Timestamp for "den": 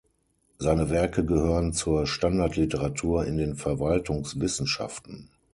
3.37-3.55